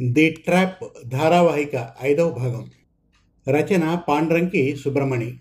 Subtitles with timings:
[0.00, 2.70] The trap ధారావాహిక ఐదవ భాగం.
[3.48, 5.34] రచన పాండ్రంకి సుబ్రమణి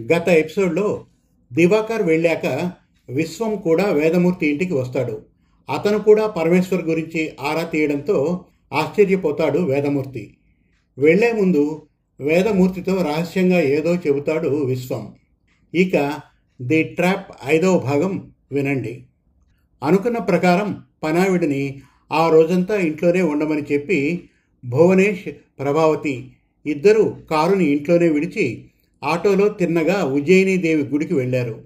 [0.00, 1.04] గత ఎపిసోడ్లో
[1.52, 2.72] దివాకర్ వెళ్ళాక
[3.08, 5.22] విశ్వం కూడా వేదమూర్తి ఇంటికి వస్తాడు.
[5.74, 10.36] అతను కూడా పరమేశ్వర్ గురించి ఆరా తీయడంతో ఆశ్చర్యపోతాడు వేదమూర్తి.
[10.98, 11.86] వెళ్ళే ముందు
[12.20, 15.14] వేదమూర్తితో రహస్యంగా ఏదో చెబుతాడు విశ్వం.
[15.74, 16.12] ఇక
[16.62, 19.06] ది ట్రాప్ ఐదవ భాగం వినండి.
[19.84, 21.80] అనుకున్న ప్రకారం పనావిడిని
[22.12, 24.28] ఆ రోజంతా ఇంట్లోనే ఉండమని చెప్పి
[24.64, 25.28] భువనేష్
[25.58, 26.30] ప్రభావతి
[26.66, 28.64] ఇద్దరు కారుని ఇంట్లోనే విడిచి
[29.04, 31.64] ఆటోలో తిన్నగా ఉజ్జయినీదేవి గుడికి వెళ్ళారు.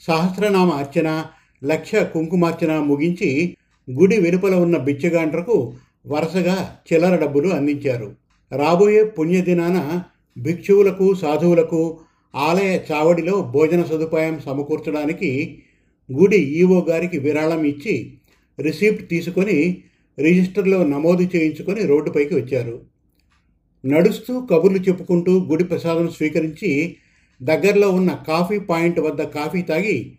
[0.00, 1.24] సహస్రనామ అర్చన
[1.64, 3.56] లక్ష కుంకుమార్చన ముగించి
[3.90, 5.74] గుడి వెలుపల ఉన్న బిచ్చగాండ్రకు
[6.06, 8.14] వరుసగా చిల్లర డబ్బులు అందించారు.
[8.52, 10.02] రాబోయే పుణ్యదినాన
[10.38, 12.00] భిక్షువులకు సాధువులకు
[12.34, 15.58] ఆలయ చావడిలో భోజన సదుపాయం సమకూర్చడానికి
[16.12, 18.18] గుడి ఈవో గారికి విరాళం ఇచ్చి
[18.58, 19.82] రిసీప్ట్ తీసుకొని
[20.18, 22.82] రిజిస్టర్లో నమోదు చేయించుకొని రోడ్డుపైకి వచ్చారు.
[23.84, 26.96] నడుస్తూ కబుర్లు చెప్పుకుంటూ గుడి ప్రసాదం స్వీకరించి
[27.42, 30.16] దగ్గరలో ఉన్న కాఫీ పాయింట్ వద్ద కాఫీ తాగి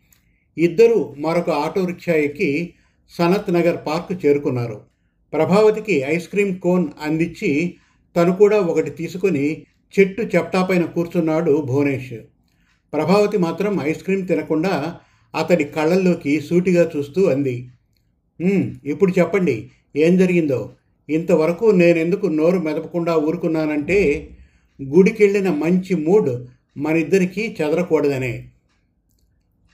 [0.58, 2.74] ఇద్దరు మరొక ఆటో రిక్షా ఎక్కి
[3.10, 4.82] సనత్ నగర్ పార్క్ చేరుకున్నారు.
[5.34, 7.76] ప్రభావతికి ఐస్ క్రీమ్ కోన్ అందించి
[8.16, 9.66] తను కూడా ఒకటి తీసుకొని
[10.00, 12.14] చెట్టు చెప్టాపైన కూర్చున్నాడు భువనేష్.
[12.94, 15.00] ప్రభావతి మాత్రం ఐస్ క్రీమ్ తినకుండా
[15.36, 17.70] అతడి కళ్ళల్లోకి సూటిగా చూస్తూ అంది.
[18.86, 19.70] ఇప్పుడు చెప్పండి.
[19.96, 20.74] ఏం జరిగిందో?
[21.10, 24.30] ఇంతవరకు నేనెందుకు నోరు మెదపకుండా ఊరుకున్నానంటే
[24.84, 26.48] గుడికెళ్ళిన మంచి మూడ్
[26.80, 28.50] మనిద్దరికీ చెదరకూడదనే.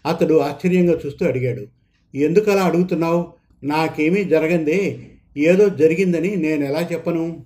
[0.06, 1.68] అతడు ఆశ్చర్యంగా చూస్తూ అడిగాడు.
[2.16, 3.34] ఎందుకలా అడుగుతున్నావు?
[3.64, 5.00] నాకేమీ జరగందే.
[5.38, 7.46] ఏదో జరిగిందని నేను ఎలా చెప్పను?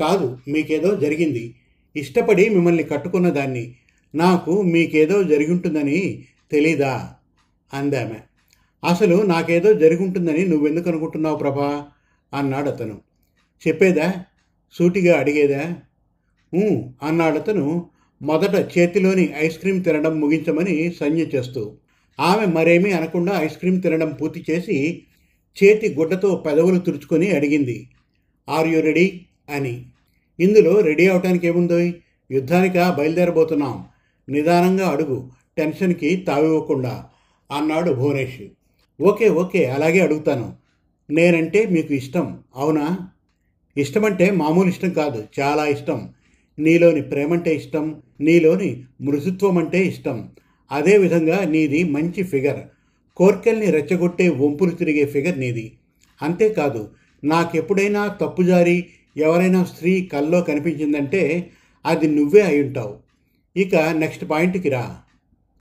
[0.00, 1.54] కాదు మీకేదో జరిగింది.
[1.96, 3.74] ఇష్టపడి మిమ్మల్ని కట్టుకున్న దాన్ని
[4.14, 7.14] నాకు మీకేదో జరిగుంటుందని తెలీదా?
[7.74, 8.31] అందామె.
[8.84, 11.86] అసలు నాకేదో జరుగుంటుందని నువ్వెందుకు అనుకుంటున్నావు ప్రభా?
[12.34, 13.00] అన్నాడు అతను.
[13.68, 14.14] చెప్పేదా?
[14.72, 15.76] సూటిగా అడిగేదా?
[16.54, 17.90] "ఊ" అన్నాడతను
[18.22, 21.76] మొదట చేతిలోని ఐస్ క్రీమ్ తినడం ముగించమని సంజ్ఞ చేస్తూ.
[22.20, 25.02] ఆమె మరేమీ అనకుండా ఐస్ క్రీమ్ తినడం పూర్తి చేసి
[25.64, 27.90] చేతి గుడ్డతో పెదవులు తుడుచుకొని అడిగింది.
[28.48, 29.86] ఆర్ యు రెడీ అని.
[30.40, 31.80] ఇందులో రెడీ అవటానికి ఏముందో?
[32.30, 32.96] యుద్ధానికా?
[32.98, 33.84] బయలుదేరబోతున్నాం.
[34.28, 35.30] నిదానంగా అడుగు.
[35.58, 37.04] టెన్షన్కి తావివ్వకుండా.
[37.56, 38.42] అన్నాడు భువనేష్.
[39.00, 40.54] ఓకే ఓకే అలాగే అడుగుతాను.
[41.10, 42.38] నేనంటే మీకు ఇష్టం.
[42.56, 43.08] అవునా?
[43.76, 46.08] ఇష్టమంటే మామూలు ఇష్టం కాదు చాలా ఇష్టం.
[46.58, 50.28] నీలోని ప్రేమంటే ఇష్టం నీలోని మృదుత్వం అంటే ఇష్టం
[50.72, 52.60] అదేవిధంగా నీది మంచి ఫిగర్.
[53.16, 55.72] కోర్కెల్ని రెచ్చగొట్టే వంపులు తిరిగే ఫిగర్ నీది.
[56.22, 56.90] అంతేకాదు
[57.24, 58.86] నాకెప్పుడైనా తప్పుజారి
[59.16, 61.50] ఎవరైనా స్త్రీ కల్లో కనిపించిందంటే
[61.86, 62.96] అది నువ్వే అయి ఉంటావు.
[63.56, 64.98] ఇక నెక్స్ట్ పాయింట్కి రా.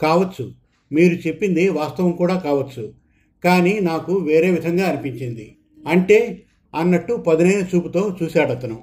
[0.01, 0.51] కావచ్చు.
[0.91, 3.00] మీరు చెప్పింది వాస్తవం కూడా కావచ్చు.
[3.43, 5.55] కానీ నాకు వేరే విధంగా అనిపించింది.
[5.87, 6.43] అంటే
[6.75, 8.81] అన్నట్టు పదునైన చూపుతో చూశాడతను.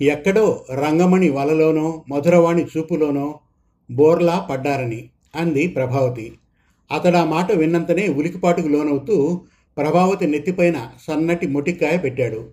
[0.00, 3.40] ఎక్కడో రంగమణి వలలోనో మధురవాణి చూపులోనో
[3.90, 6.32] బోర్లా పడ్డారని అంది ప్రభావతి.
[6.92, 9.40] అతడా మాట విన్నంతనే ఉలికిపాటుకు లోనవుతూ
[9.78, 12.50] ప్రభావతి నెత్తిపైన సన్నటి మొటికాయ పెట్టాడు.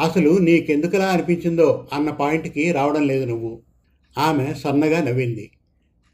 [0.00, 3.60] అసలు నీకెందుకలా అనిపించిందో అన్న పాయింట్కి రావడం లేదు నువ్వు.
[4.18, 5.50] ఆమె సన్నగా నవ్వింది.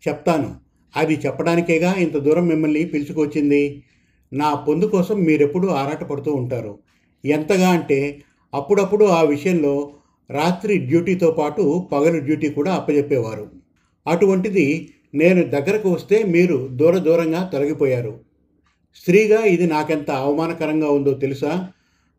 [0.09, 0.55] చెప్తాను.
[0.97, 3.83] అది చెప్పడానికేగా ఇంత దూరం మిమ్మల్ని పిలుచుకొచ్చింది?
[4.35, 6.79] నా పొందు కోసం మీరెప్పుడూ ఆరాటపడుతూ ఉంటారు.
[7.25, 8.23] ఎంతగా అంటే
[8.55, 9.93] అప్పుడప్పుడు ఆ విషయంలో
[10.31, 13.51] రాత్రి డ్యూటీతో పాటు పగలు డ్యూటీ కూడా అప్పజెప్పేవారు.
[14.07, 18.21] అటువంటిది నేను దగ్గరకు వస్తే మీరు దూర దూరంగా తొలగిపోయారు.
[18.97, 21.69] స్త్రీగా ఇది నాకెంత అవమానకరంగా ఉందో తెలుసా?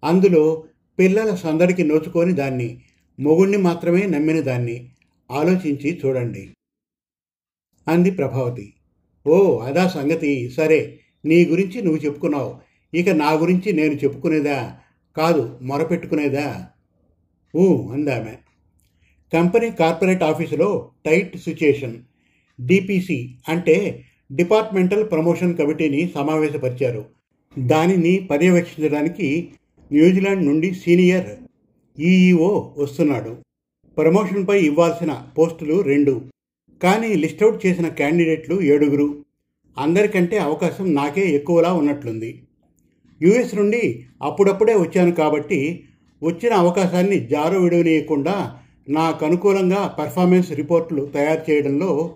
[0.03, 0.63] అందులో
[0.99, 2.79] పిల్లల సందడికి నోచుకొని దాన్ని
[3.19, 4.89] మొగుణ్ణి మాత్రమే నమ్మిన దాన్ని
[5.31, 6.49] ఆలోచించి చూడండి.
[7.87, 8.73] అంది ప్రభావతి.
[9.27, 10.49] ఓ అదా సంగతి.
[10.49, 12.55] సరే నీ గురించి నువ్వు చెప్పుకున్నావు.
[12.95, 14.75] ఇక నా గురించి నేను చెప్పుకునేదా?
[15.17, 16.67] కాదు మొరపెట్టుకునేదా?
[17.55, 18.31] ఊ అందామె.
[19.33, 21.95] కంపెనీ కార్పొరేట్ ఆఫీసులో టైట్ సిచ్యుయేషన్.
[22.61, 27.05] డిపిసి అంటే డిపార్ట్మెంటల్ ప్రమోషన్ కమిటీని సమావేశపరిచారు.
[27.59, 29.47] దానిని పర్యవేక్షించడానికి
[29.91, 31.25] న్యూజిలాండ్ నుండి సీనియర్
[31.99, 33.37] ఈఈఓ వస్తున్నాడు.
[33.97, 36.21] ప్రమోషన్పై ఇవ్వాల్సిన పోస్టులు రెండు.
[36.83, 39.24] కానీ లిస్ట్ అవుట్ చేసిన క్యాండిడేట్లు ఏడుగురు.
[39.77, 42.41] అందరికంటే అవకాశం నాకే ఎక్కువలా ఉన్నట్లుంది.
[43.21, 45.85] యుఎస్ నుండి అప్పుడప్పుడే వచ్చాను కాబట్టి
[46.23, 52.15] వచ్చిన అవకాశాన్ని జారు విడవనీయకుండా నాకు అనుకూలంగా పెర్ఫార్మెన్స్ రిపోర్టులు తయారు చేయడంలో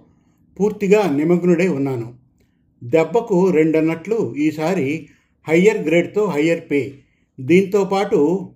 [0.59, 2.13] పూర్తిగా నిమగ్నుడై ఉన్నాను.
[2.83, 5.09] దెబ్బకు రెండన్నట్లు ఈసారి
[5.47, 6.93] హయ్యర్ గ్రేడ్తో హయ్యర్ పే.
[7.39, 8.49] దీంతో పాటు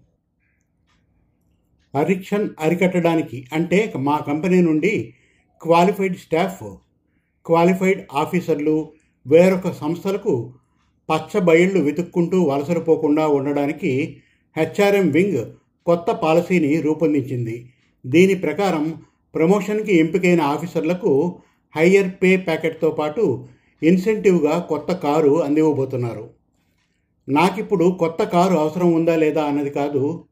[1.96, 5.14] అరిక్షన్ అరికట్టడానికి అంటే మా కంపెనీ నుండి
[5.62, 6.64] క్వాలిఫైడ్ స్టాఫ్
[7.46, 8.93] క్వాలిఫైడ్ ఆఫీసర్లు
[9.28, 10.54] వేరొక సంస్థలకు
[11.10, 14.18] పచ్చ బయళ్ళు వెతుక్కుంటూ వలసలు పోకుండా ఉండడానికి
[14.58, 15.46] హెచ్ఆర్ఎం వింగ్
[15.86, 17.70] కొత్త పాలసీని రూపొందించింది.
[18.06, 19.02] దీని ప్రకారం
[19.36, 21.40] ప్రమోషన్కి ఎంపికైన ఆఫీసర్లకు
[21.76, 23.48] హయ్యర్ పే ప్యాకెట్తో పాటు
[23.84, 26.30] ఇన్సెంటివ్గా కొత్త కారు అందివ్వబోతున్నారు.
[27.30, 30.26] నాకిప్పుడు కొత్త కారు అవసరం ఉందా లేదా అన్నది కాదు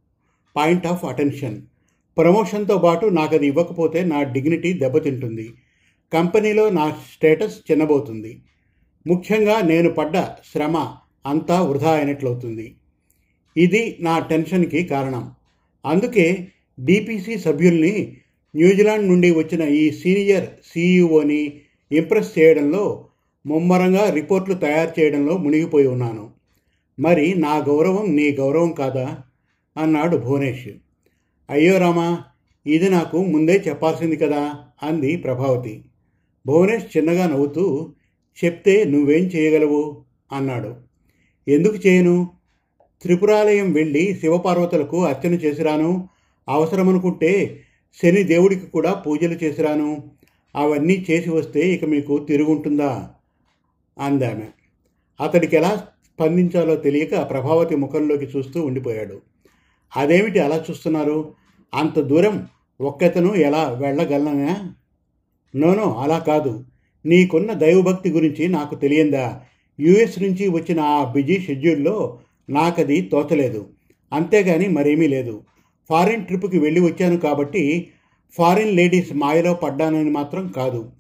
[0.56, 1.62] పాయింట్ ఆఫ్ అటెన్షన్.
[2.18, 5.54] ప్రమోషన్తో పాటు నాకు అది ఇవ్వకపోతే నా డిగ్నిటీ దెబ్బతింటుంది.
[6.14, 8.42] కంపెనీలో నా స్టేటస్ చిన్నబోతుంది.
[9.08, 10.96] ముఖ్యంగా నేను పడ్డ శ్రమ
[11.26, 12.76] అంతా వృధా అయినట్లవుతుంది.
[13.58, 15.32] ఇది నా టెన్షన్కి కారణం.
[15.86, 16.48] అందుకే
[16.80, 18.18] డిపిసి సభ్యుల్ని
[18.56, 21.62] న్యూజిలాండ్ నుండి వచ్చిన ఈ సీనియర్ సీఈఓని
[21.92, 23.08] ఇంప్రెస్ చేయడంలో
[23.46, 26.30] ముమ్మరంగా రిపోర్ట్లు తయారు చేయడంలో మునిగిపోయి ఉన్నాను.
[27.00, 29.18] మరి నా గౌరవం నీ గౌరవం కాదా?
[29.78, 30.68] అన్నాడు భువనేష్.
[31.50, 32.24] అయ్యో రామా
[32.68, 34.56] ఇది నాకు ముందే చెప్పాల్సింది కదా?
[34.84, 35.86] అంది ప్రభావతి.
[36.46, 37.94] భువనేష్ చిన్నగా నవ్వుతూ
[38.46, 40.04] చెప్తే నువ్వేం చేయగలవు?
[40.32, 40.76] అన్నాడు.
[41.48, 42.30] ఎందుకు చేయను?
[43.02, 46.10] త్రిపురాలయం వెళ్ళి శివపార్వతులకు అర్చన చేసిరాను.
[46.50, 47.64] అవసరమనుకుంటే
[48.02, 50.12] శని దేవుడికి కూడా పూజలు చేసిరాను.
[50.56, 53.10] అవన్నీ చేసి వస్తే ఇక మీకు తిరుగుంటుందా?
[54.00, 54.46] అందామె.
[55.22, 59.22] అతడికి ఎలా స్పందించాలో తెలియక ప్రభావతి ముఖంలోకి చూస్తూ ఉండిపోయాడు.
[59.98, 61.34] అదేమిటి అలా చూస్తున్నారు?
[61.74, 62.48] అంత దూరం
[62.82, 64.74] ఒక్కతను ఎలా వెళ్ళగలనా?
[65.56, 66.66] నోనో అలా కాదు.
[67.06, 69.42] నీకున్న దైవభక్తి గురించి నాకు తెలియందా?
[69.80, 72.20] యుఎస్ నుంచి వచ్చిన ఆ బిజీ షెడ్యూల్లో
[72.50, 73.70] నాకది తోచలేదు.
[74.14, 75.44] అంతేగాని మరేమీ లేదు.
[75.90, 77.88] ఫారిన్ ట్రిప్కి వెళ్ళి వచ్చాను కాబట్టి
[78.38, 80.92] ఫారిన్ లేడీస్ మాయలో పడ్డానని మాత్రం కాదు.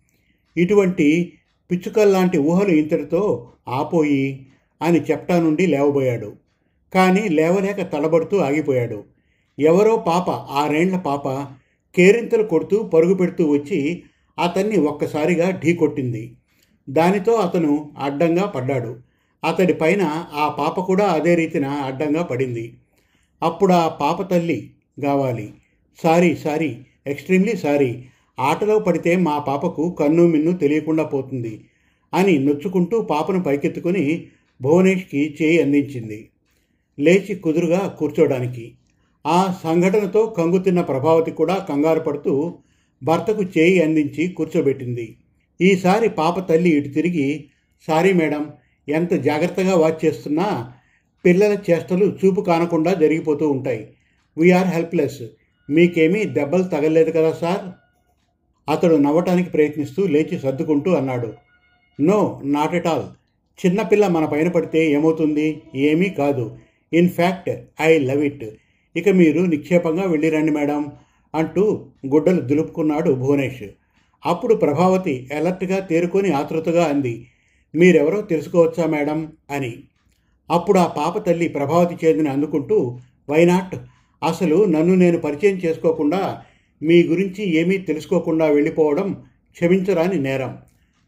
[0.57, 1.33] ఇటువంటి
[1.71, 4.45] పిచ్చుకల్లాంటి ఊహలు ఇంతటితో ఆపోయి
[4.81, 6.33] అని చెప్టా నుండి లేవబోయాడు.
[6.93, 9.03] కానీ లేవలేక తడబడుతూ ఆగిపోయాడు.
[9.59, 11.27] ఎవరో పాప ఆరేండ్ల పాప
[11.95, 14.03] కేరింతలు కొడుతూ పరుగు పెడుతూ వచ్చి
[14.41, 16.23] అతన్ని ఒక్కసారిగా ఢీకొట్టింది
[16.89, 18.91] దానితో అతను అడ్డంగా పడ్డాడు.
[19.43, 20.03] అతడి పైన
[20.33, 22.65] ఆ పాప కూడా అదే రీతిన అడ్డంగా పడింది.
[23.43, 24.69] అప్పుడు ఆ పాప తల్లి
[25.03, 25.53] కావాలి
[26.03, 26.71] సారీ సారీ
[27.07, 28.05] ఎక్స్ట్రీమ్లీ సారీ.
[28.39, 31.53] ఆటలో పడితే మా పాపకు కన్ను మిన్ను తెలియకుండా పోతుంది
[32.13, 34.27] అని నొచ్చుకుంటూ పాపను పైకెత్తుకుని
[34.61, 36.29] భువనేష్కి చేయి అందించింది.
[36.99, 38.65] లేచి కుదురుగా కూర్చోడానికి.
[39.25, 42.33] ఆ సంఘటనతో కంగుతిన్న ప్రభావతి కూడా కంగారు పడుతూ
[43.03, 45.17] భర్తకు చేయి అందించి కూర్చోబెట్టింది.
[45.61, 47.45] ఈసారి పాప తల్లి ఇటు తిరిగి
[47.87, 48.53] సారీ మేడం
[48.89, 50.73] ఎంత జాగ్రత్తగా వాచ్ చేస్తున్నా
[51.25, 53.93] పిల్లల చేష్టలు చూపు కానకుండా జరిగిపోతూ ఉంటాయి.
[54.37, 55.21] వీఆర్ హెల్ప్లెస్
[55.69, 57.65] మీకేమీ దెబ్బలు తగలేదు కదా సార్
[58.71, 61.33] అతడు నవ్వటానికి ప్రయత్నిస్తూ లేచి సర్దుకుంటూ అన్నాడు.
[62.01, 63.03] No not at all.
[63.65, 65.61] చిన్నపిల్ల మన పైన పడితే ఏమవుతుంది?
[65.75, 66.57] ఏమీ కాదు.
[66.93, 67.49] In fact
[67.81, 68.45] I love it.
[68.95, 70.91] ఇక మీరు నిక్షేపంగా వెళ్ళిరండి మేడం.
[71.35, 73.63] అంటూ గుడ్డలు దులుపుకున్నాడు భువనేష్
[74.25, 77.27] అప్పుడు ప్రభావతి ఎలర్ట్గా తేరుకొని ఆతృతగా అంది
[77.75, 79.31] మీరెవరో తెలుసుకోవచ్చా మేడం?
[79.51, 79.83] అని.
[80.51, 82.99] అప్పుడు ఆ పాప తల్లి ప్రభావతి చేతిని అందుకుంటూ
[83.29, 83.75] వైనాట్
[84.23, 86.41] అసలు నన్ను నేను పరిచయం చేసుకోకుండా
[86.83, 90.57] మీ గురించి ఏమీ తెలుసుకోకుండా వెళ్ళిపోవడం క్షమించరాని నేరం.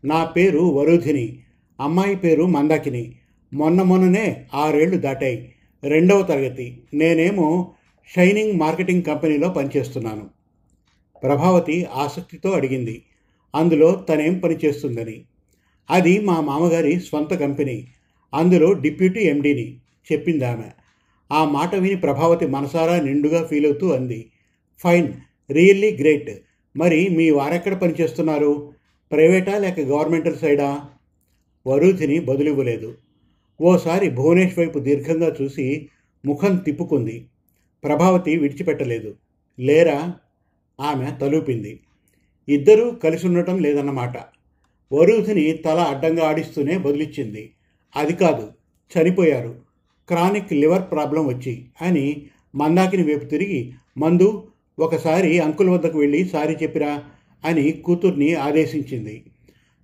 [0.06, 1.40] నా పేరు వరుధిని
[1.82, 3.16] అమ్మాయి పేరు మందాకిని.
[3.54, 5.56] మొన్న మొన్ననే ఆరేళ్ళు దాటాయి.
[5.84, 6.82] రెండవ తరగతి.
[6.94, 7.74] నేనేమో
[8.08, 10.30] షైనింగ్ మార్కెటింగ్ కంపెనీలో పనిచేస్తున్నాను.
[11.24, 13.06] ప్రభావతి ఆసక్తితో అడిగింది.
[13.56, 15.26] అందులో తనేం పని చేస్తుందని
[15.90, 17.88] అది మా మామగారి స్వంత కంపెనీ.
[18.34, 19.78] అందులో డిప్యూటీ ఎండీని
[20.12, 20.64] చెప్పింది ఆమె
[21.32, 24.32] ఆ మాట విని ప్రభావతి మనసారా నిండుగా ఫీల్ అవుతూ అంది.
[24.78, 25.14] Fine
[25.52, 26.32] really great.
[26.78, 28.74] మరి మీ వారెక్కడ పనిచేస్తున్నారు?
[29.12, 30.86] ప్రైవేటా లేక గవర్నమెంటల్ సైడా?
[31.68, 32.98] వరుధిని బదులివ్వలేదు.
[33.62, 35.90] ఓసారి భువనేష్ వైపు దీర్ఘంగా చూసి
[36.26, 37.26] ముఖం తిప్పుకుంది.
[37.84, 39.16] ప్రభావతి విడిచిపెట్టలేదు.
[39.60, 40.14] లేరా?
[40.82, 41.80] ఆమె తలూపింది.
[42.50, 44.18] ఇద్దరూ కలిసి ఉండటం లేదన్నమాట.
[44.94, 47.52] వరుధిని తల అడ్డంగా ఆడిస్తూనే బదిలిచ్చింది
[47.96, 48.52] అది కాదు
[48.94, 49.56] చనిపోయారు.
[50.08, 52.26] క్రానిక్ లివర్ ప్రాబ్లం వచ్చి అని
[52.56, 54.48] మందాకిని వైపు తిరిగి మందు
[54.80, 57.04] ఒకసారి అంకుల్ వద్దకు వెళ్ళి సారీ చెప్పిరా
[57.46, 59.26] అని కూతుర్ని ఆదేశించింది.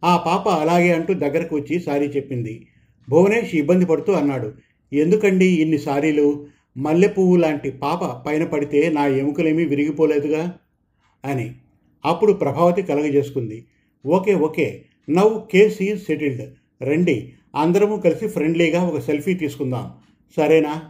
[0.04, 2.68] ఆ పాప అలాగే అంటూ దగ్గరకు వచ్చి సారీ చెప్పింది.
[3.10, 4.54] భువనేష్ ఇబ్బంది పడుతూ అన్నాడు
[4.94, 6.48] ఎందుకండి ఇన్ని సారీలు?
[6.78, 10.58] మల్లె పువ్వు లాంటి పాప పైన పడితే నా ఎముకలేమీ విరిగిపోలేదుగా?
[11.26, 11.56] అని
[12.06, 13.66] అప్పుడు Prabhavati కలగజేసుకుంది.
[14.06, 14.86] Okay okay.
[15.10, 16.54] Now case is settled.
[16.82, 19.92] రండి అందరము కలిసి ఫ్రెండ్లీగా ఒక సెల్ఫీ తీసుకుందాం.
[20.38, 20.82] సరేనా?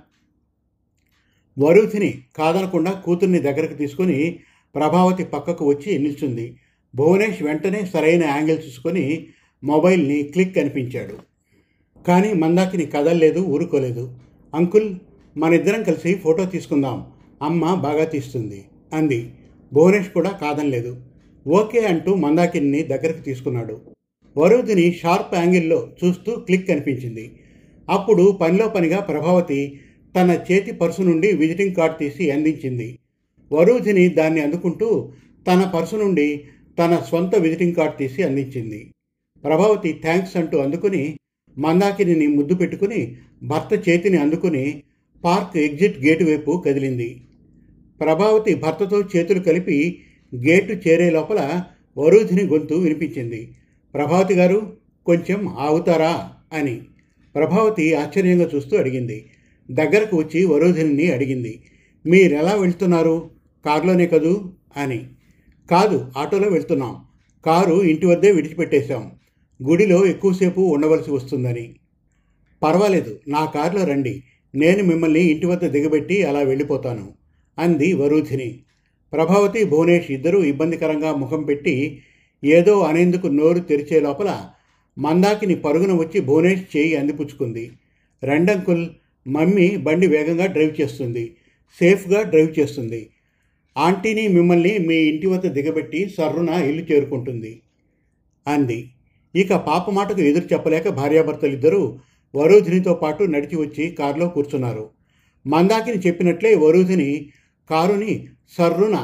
[1.59, 4.39] వరుధిని కాదనకుండా కూతుర్ని దగ్గరకు తీసుకుని
[4.75, 6.57] ప్రభావతి పక్కకు వచ్చి నిల్చుంది.
[6.95, 9.27] భువనేష్ వెంటనే సరైన యాంగిల్ చూసుకొని
[9.63, 11.17] మొబైల్ని క్లిక్ కనిపించాడు
[12.07, 14.17] కానీ మందాకిని కదల్లేదు ఊరుకోలేదు.
[14.55, 14.95] అంకుల్?
[15.39, 17.05] మనిద్దరం కలిసి ఫోటో తీసుకుందాం.
[17.41, 18.65] అమ్మ బాగా తీస్తుంది.
[18.93, 19.31] అంది.
[19.73, 20.97] భువనేష్ కూడా కాదనలేదు.
[21.47, 23.81] ఓకే అంటూ మందాకిని దగ్గరకు తీసుకున్నాడు.
[24.37, 27.31] వరుదిని షార్ప్ యాంగిల్లో చూస్తూ క్లిక్ కనిపించింది.
[27.89, 29.79] అప్పుడు పనిలో పనిగా ప్రభావతి
[30.15, 32.99] తన చేతి పర్సు నుండి విజిటింగ్ కార్డ్ తీసి అందించింది.
[33.51, 35.11] వరూధిని దాన్ని అందుకుంటూ
[35.47, 36.43] తన పర్సు నుండి
[36.79, 38.93] తన సొంత విజిటింగ్ కార్డ్ తీసి అందించింది.
[39.43, 41.17] ప్రభావతి థ్యాంక్స్ అంటూ అందుకుని
[41.57, 44.83] మందాకిని ముద్దు పెట్టుకుని భర్త చేతిని అందుకుని
[45.23, 47.21] పార్క్ ఎగ్జిట్ గేటు వైపు కదిలింది.
[48.01, 50.01] ప్రభావతి భర్తతో చేతులు కలిపి
[50.35, 51.63] గేటు చేరే లోపల
[51.97, 53.55] వరూధిని గొంతు వినిపించింది.
[53.93, 56.31] ప్రభావతి గారు కొంచెం ఆగుతారా?
[56.53, 56.81] అని.
[57.35, 59.29] ప్రభావతి ఆశ్చర్యంగా చూస్తూ అడిగింది.
[59.71, 61.63] దగ్గరకు వచ్చి వరోధిని అడిగింది.
[62.05, 63.29] మీరెలా వెళ్తున్నారు?
[63.65, 64.53] కారులోనే కదూ?
[64.77, 65.05] అని.
[65.71, 66.95] కాదు ఆటోలో వెళ్తున్నాం.
[67.45, 69.11] కారు ఇంటి వద్దే విడిచిపెట్టేశాం.
[69.69, 71.75] గుడిలో ఎక్కువసేపు ఉండవలసి వస్తుందని.
[72.63, 74.23] పర్వాలేదు నా కారులో రండి.
[74.53, 77.13] నేను మిమ్మల్ని ఇంటి వద్ద దిగబెట్టి అలా వెళ్ళిపోతాను
[77.57, 78.59] అంది వరూధిని.
[79.13, 82.01] ప్రభావతి భువనేష్ ఇద్దరూ ఇబ్బందికరంగా ముఖం పెట్టి
[82.43, 84.49] ఏదో అనేందుకు నోరు తెరిచే లోపల
[84.97, 87.71] మందాకిని పరుగున వచ్చి భువనేష్ చేయి అందిపుచ్చుకుంది.
[88.23, 88.89] రెండంకుల్
[89.27, 91.35] మమ్మీ బండి వేగంగా డ్రైవ్ చేస్తుంది
[91.81, 93.09] సేఫ్గా డ్రైవ్ చేస్తుంది.
[93.77, 97.61] ఆంటీని మిమ్మల్ని మీ ఇంటి వద్ద దిగబెట్టి సర్రున ఇల్లు చేరుకుంటుంది
[98.47, 98.79] అంది.
[99.35, 101.99] ఇక పాప మాటకు ఎదురు చెప్పలేక భార్యాభర్తలిద్దరూ
[102.33, 104.89] వరూధినితో పాటు నడిచి వచ్చి కారులో కూర్చున్నారు.
[105.47, 107.31] మందాకిని చెప్పినట్లే వరూధిని
[107.69, 108.97] కారుని సర్రున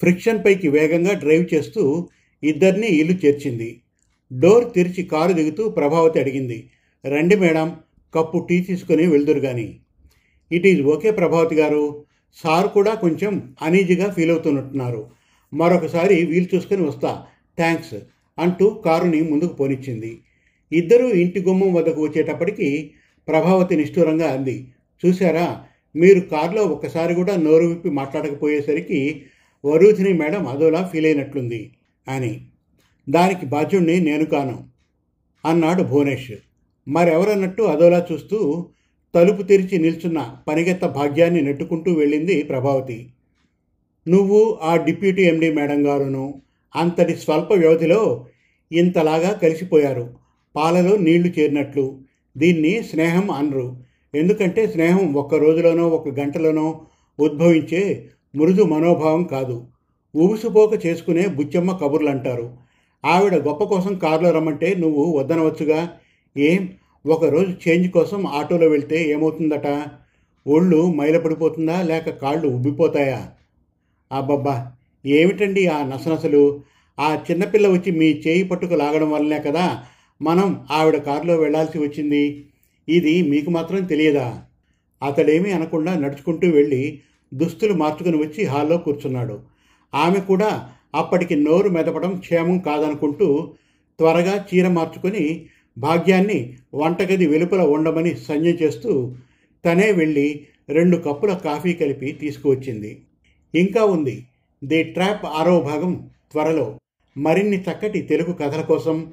[0.00, 2.08] ఫ్రిక్షన్ పైకి వేగంగా డ్రైవ్ చేస్తూ
[2.42, 3.82] ఇద్దరిని ఇల్లు చేర్చింది.
[4.32, 6.70] డోర్ తెరిచి కారు దిగుతూ ప్రభావతి అడిగింది
[7.04, 7.76] రండి మేడం
[8.14, 9.80] కప్పు టీ తీసుకుని వెళ్దురు గాని.
[10.50, 12.04] ఇట్ ఈజ్ ఓకే ప్రభావతి గారు.
[12.36, 15.10] సార్ కూడా కొంచెం అనీజీగా ఫీల్ అవుతున్నట్టున్నారు.
[15.52, 17.26] మరొకసారి వీలు చూసుకొని వస్తా.
[17.58, 17.94] థ్యాంక్స్
[18.38, 20.22] అంటూ కారుని ముందుకు పోనిచ్చింది.
[20.72, 22.90] ఇద్దరూ ఇంటి గుమ్మం వద్దకు వచ్చేటప్పటికి
[23.28, 24.68] ప్రభావతి నిష్ఠూరంగా అంది.
[25.06, 25.62] చూశారా?
[25.96, 29.22] మీరు కారులో ఒక్కసారి కూడా నోరు విప్పి మాట్లాడకపోయేసరికి
[29.64, 31.72] వరూధిని మేడం అదోలా ఫీల్ అయినట్లుంది
[32.08, 32.40] అని.
[33.08, 34.64] దానికి బాధ్యుణ్ణి నేను కాను
[35.44, 36.32] అన్నాడు భువనేష్.
[36.88, 38.68] మరెవరన్నట్టు అదోలా చూస్తూ
[39.14, 43.10] తలుపు తెరిచి నిల్చున్న పనిగెత్త భాగ్యాన్ని నెట్టుకుంటూ వెళ్ళింది ప్రభావతి.
[44.08, 46.42] నువ్వు ఆ డిప్యూటీ ఎండీ మేడం గారును
[46.76, 48.26] అంతటి స్వల్ప వ్యవధిలో
[48.72, 50.19] ఇంతలాగా కలిసిపోయారు.
[50.56, 51.84] పాలలో నీళ్ళు చేరినట్లు.
[52.36, 53.66] దీన్ని స్నేహం అనరు.
[54.14, 56.66] ఎందుకంటే స్నేహం ఒక్క రోజులోనో ఒక గంటలోనో
[57.18, 57.82] ఉద్భవించే
[58.34, 59.56] మృదు మనోభావం కాదు.
[60.14, 62.46] ఊగుసుపోక చేసుకునే బుచ్చమ్మ కబుర్లు అంటారు
[63.04, 65.80] ఆవిడ గొప్ప కోసం కారులో రమ్మంటే నువ్వు వద్దనవచ్చుగా?
[66.36, 66.62] ఏం?
[67.06, 69.66] ఒకరోజు చేంజ్ కోసం ఆటోలో వెళ్తే ఏమవుతుందట?
[70.46, 71.82] ఒళ్ళు మైలపడిపోతుందా?
[71.82, 73.20] లేక కాళ్ళు ఉబ్బిపోతాయా?
[74.12, 74.72] అబ్బబ్బా!
[75.06, 76.42] ఏమిటండి ఆ నసనసలు?
[76.98, 79.64] ఆ చిన్నపిల్ల వచ్చి మీ చేయి పట్టుకు లాగడం వల్లనే కదా
[80.22, 82.46] మనం ఆవిడ కారులో వెళ్ళాల్సి వచ్చింది.
[82.88, 84.42] ఇది మీకు మాత్రం తెలియదా?
[85.02, 87.00] అతడేమీ అనకుండా నడుచుకుంటూ వెళ్ళి
[87.34, 89.40] దుస్తులు మార్చుకుని వచ్చి హాల్లో కూర్చున్నాడు.
[89.94, 93.54] ఆమె కూడా అప్పటికి నోరు మెదపడం క్షేమం కాదనుకుంటూ
[93.98, 95.46] త్వరగా చీర మార్చుకొని
[95.78, 99.14] భాగ్యాన్ని వంటగది వెలుపల ఉండమని సంజ్ఞ చేస్తూ
[99.64, 103.02] తనే వెళ్ళి రెండు కప్పుల కాఫీ కలిపి తీసుకువచ్చింది.
[103.54, 104.26] ఇంకా ఉంది.
[104.64, 106.78] ది ట్రాప్ ఆరో భాగం త్వరలో.
[107.16, 109.12] మరిన్ని చక్కటి తెలుగు కథల కోసం